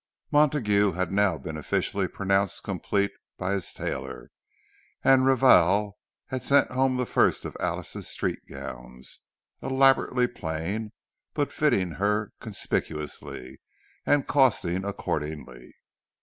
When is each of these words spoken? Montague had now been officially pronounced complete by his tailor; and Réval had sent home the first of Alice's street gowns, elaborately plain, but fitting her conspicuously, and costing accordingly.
Montague 0.31 0.93
had 0.93 1.11
now 1.11 1.37
been 1.37 1.57
officially 1.57 2.07
pronounced 2.07 2.63
complete 2.63 3.11
by 3.37 3.53
his 3.53 3.71
tailor; 3.71 4.31
and 5.03 5.21
Réval 5.25 5.91
had 6.29 6.43
sent 6.43 6.71
home 6.71 6.97
the 6.97 7.05
first 7.05 7.45
of 7.45 7.55
Alice's 7.59 8.07
street 8.07 8.39
gowns, 8.49 9.21
elaborately 9.61 10.25
plain, 10.25 10.91
but 11.35 11.53
fitting 11.53 11.91
her 12.01 12.33
conspicuously, 12.39 13.61
and 14.03 14.25
costing 14.27 14.83
accordingly. 14.83 15.71